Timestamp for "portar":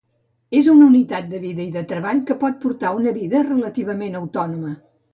2.65-2.97